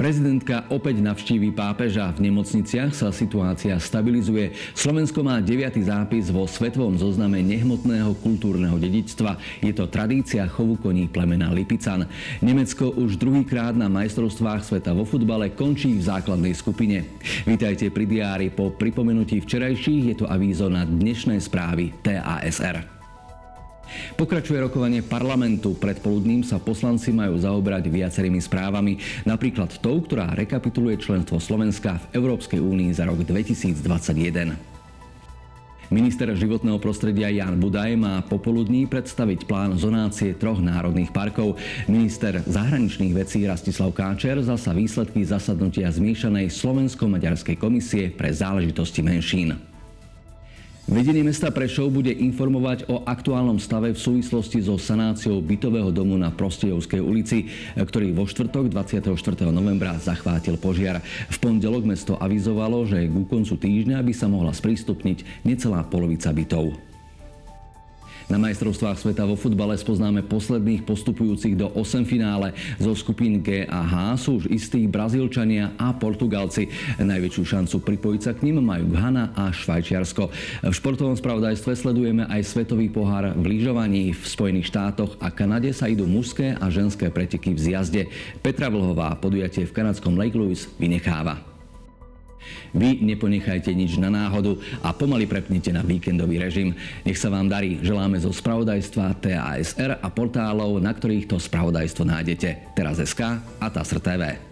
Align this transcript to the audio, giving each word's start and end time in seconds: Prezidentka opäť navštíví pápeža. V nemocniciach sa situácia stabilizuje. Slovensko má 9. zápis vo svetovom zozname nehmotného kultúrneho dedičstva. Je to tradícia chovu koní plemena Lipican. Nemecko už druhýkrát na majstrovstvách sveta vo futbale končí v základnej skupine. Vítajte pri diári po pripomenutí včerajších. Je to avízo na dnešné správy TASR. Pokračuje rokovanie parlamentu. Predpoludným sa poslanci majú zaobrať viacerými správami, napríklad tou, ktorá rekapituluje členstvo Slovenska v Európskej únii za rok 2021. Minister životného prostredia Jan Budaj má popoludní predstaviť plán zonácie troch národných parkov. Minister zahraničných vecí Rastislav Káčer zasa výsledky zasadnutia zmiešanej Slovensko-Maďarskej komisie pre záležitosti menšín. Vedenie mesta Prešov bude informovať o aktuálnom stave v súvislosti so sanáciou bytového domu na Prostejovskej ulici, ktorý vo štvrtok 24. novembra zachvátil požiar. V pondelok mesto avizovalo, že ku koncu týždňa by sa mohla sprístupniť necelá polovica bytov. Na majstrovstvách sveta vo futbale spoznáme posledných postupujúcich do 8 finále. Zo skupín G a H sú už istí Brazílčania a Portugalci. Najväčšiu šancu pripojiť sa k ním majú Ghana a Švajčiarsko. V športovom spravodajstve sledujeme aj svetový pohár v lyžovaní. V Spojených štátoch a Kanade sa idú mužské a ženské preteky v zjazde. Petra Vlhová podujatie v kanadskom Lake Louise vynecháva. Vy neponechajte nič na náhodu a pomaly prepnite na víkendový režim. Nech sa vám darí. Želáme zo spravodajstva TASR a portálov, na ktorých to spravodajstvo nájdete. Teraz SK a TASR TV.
Prezidentka 0.00 0.64
opäť 0.72 1.04
navštíví 1.04 1.52
pápeža. 1.52 2.08
V 2.16 2.24
nemocniciach 2.24 2.96
sa 2.96 3.12
situácia 3.12 3.76
stabilizuje. 3.76 4.56
Slovensko 4.72 5.20
má 5.20 5.44
9. 5.44 5.76
zápis 5.76 6.32
vo 6.32 6.48
svetovom 6.48 6.96
zozname 6.96 7.44
nehmotného 7.44 8.16
kultúrneho 8.24 8.80
dedičstva. 8.80 9.36
Je 9.60 9.76
to 9.76 9.92
tradícia 9.92 10.48
chovu 10.48 10.80
koní 10.80 11.04
plemena 11.04 11.52
Lipican. 11.52 12.08
Nemecko 12.40 12.96
už 12.96 13.20
druhýkrát 13.20 13.76
na 13.76 13.92
majstrovstvách 13.92 14.64
sveta 14.64 14.96
vo 14.96 15.04
futbale 15.04 15.52
končí 15.52 15.92
v 15.92 16.08
základnej 16.08 16.56
skupine. 16.56 17.04
Vítajte 17.44 17.92
pri 17.92 18.08
diári 18.08 18.48
po 18.48 18.72
pripomenutí 18.72 19.44
včerajších. 19.44 20.16
Je 20.16 20.16
to 20.16 20.26
avízo 20.32 20.72
na 20.72 20.88
dnešné 20.88 21.36
správy 21.44 21.92
TASR. 22.00 22.99
Pokračuje 24.14 24.60
rokovanie 24.60 25.00
parlamentu. 25.04 25.76
Predpoludným 25.78 26.42
sa 26.42 26.60
poslanci 26.60 27.10
majú 27.14 27.38
zaobrať 27.38 27.88
viacerými 27.88 28.40
správami, 28.42 29.24
napríklad 29.26 29.78
tou, 29.78 30.00
ktorá 30.02 30.32
rekapituluje 30.36 31.00
členstvo 31.00 31.38
Slovenska 31.38 31.98
v 32.10 32.20
Európskej 32.20 32.60
únii 32.60 32.90
za 32.94 33.06
rok 33.06 33.22
2021. 33.22 34.70
Minister 35.90 36.30
životného 36.30 36.78
prostredia 36.78 37.26
Jan 37.34 37.58
Budaj 37.58 37.98
má 37.98 38.22
popoludní 38.22 38.86
predstaviť 38.86 39.42
plán 39.42 39.74
zonácie 39.74 40.38
troch 40.38 40.62
národných 40.62 41.10
parkov. 41.10 41.58
Minister 41.90 42.38
zahraničných 42.46 43.10
vecí 43.10 43.42
Rastislav 43.42 43.90
Káčer 43.90 44.38
zasa 44.38 44.70
výsledky 44.70 45.26
zasadnutia 45.26 45.90
zmiešanej 45.90 46.46
Slovensko-Maďarskej 46.46 47.58
komisie 47.58 48.06
pre 48.14 48.30
záležitosti 48.30 49.02
menšín. 49.02 49.58
Vedenie 50.90 51.22
mesta 51.22 51.54
Prešov 51.54 51.94
bude 51.94 52.10
informovať 52.10 52.90
o 52.90 53.06
aktuálnom 53.06 53.62
stave 53.62 53.94
v 53.94 54.02
súvislosti 54.02 54.58
so 54.58 54.74
sanáciou 54.74 55.38
bytového 55.38 55.94
domu 55.94 56.18
na 56.18 56.34
Prostejovskej 56.34 56.98
ulici, 56.98 57.46
ktorý 57.78 58.10
vo 58.10 58.26
štvrtok 58.26 58.74
24. 58.74 59.14
novembra 59.54 59.94
zachvátil 60.02 60.58
požiar. 60.58 60.98
V 61.30 61.36
pondelok 61.38 61.86
mesto 61.86 62.18
avizovalo, 62.18 62.90
že 62.90 63.06
ku 63.06 63.22
koncu 63.22 63.54
týždňa 63.54 64.02
by 64.02 64.10
sa 64.10 64.26
mohla 64.26 64.50
sprístupniť 64.50 65.46
necelá 65.46 65.86
polovica 65.86 66.34
bytov. 66.34 66.89
Na 68.30 68.38
majstrovstvách 68.38 68.94
sveta 68.94 69.26
vo 69.26 69.34
futbale 69.34 69.74
spoznáme 69.74 70.22
posledných 70.22 70.86
postupujúcich 70.86 71.58
do 71.58 71.66
8 71.74 72.06
finále. 72.06 72.54
Zo 72.78 72.94
skupín 72.94 73.42
G 73.42 73.66
a 73.66 73.82
H 73.82 74.22
sú 74.22 74.38
už 74.38 74.46
istí 74.54 74.86
Brazílčania 74.86 75.74
a 75.74 75.90
Portugalci. 75.90 76.70
Najväčšiu 77.02 77.42
šancu 77.42 77.82
pripojiť 77.82 78.20
sa 78.22 78.32
k 78.38 78.46
ním 78.46 78.62
majú 78.62 78.86
Ghana 78.94 79.34
a 79.34 79.50
Švajčiarsko. 79.50 80.30
V 80.62 80.70
športovom 80.70 81.18
spravodajstve 81.18 81.74
sledujeme 81.74 82.22
aj 82.30 82.46
svetový 82.46 82.86
pohár 82.86 83.34
v 83.34 83.44
lyžovaní. 83.50 84.14
V 84.14 84.22
Spojených 84.22 84.70
štátoch 84.70 85.18
a 85.18 85.34
Kanade 85.34 85.74
sa 85.74 85.90
idú 85.90 86.06
mužské 86.06 86.54
a 86.54 86.70
ženské 86.70 87.10
preteky 87.10 87.50
v 87.50 87.58
zjazde. 87.58 88.02
Petra 88.46 88.70
Vlhová 88.70 89.10
podujatie 89.18 89.66
v 89.66 89.74
kanadskom 89.74 90.14
Lake 90.14 90.38
Louise 90.38 90.70
vynecháva. 90.78 91.49
Vy 92.76 93.02
neponechajte 93.02 93.70
nič 93.72 93.96
na 93.96 94.12
náhodu 94.12 94.58
a 94.84 94.92
pomaly 94.92 95.24
prepnite 95.24 95.70
na 95.70 95.80
víkendový 95.80 96.42
režim. 96.42 96.74
Nech 97.06 97.18
sa 97.18 97.30
vám 97.30 97.48
darí. 97.48 97.78
Želáme 97.80 98.18
zo 98.18 98.34
spravodajstva 98.34 99.18
TASR 99.22 100.02
a 100.02 100.08
portálov, 100.10 100.82
na 100.82 100.90
ktorých 100.90 101.30
to 101.30 101.36
spravodajstvo 101.38 102.02
nájdete. 102.04 102.74
Teraz 102.74 102.98
SK 103.00 103.38
a 103.58 103.66
TASR 103.70 104.00
TV. 104.02 104.49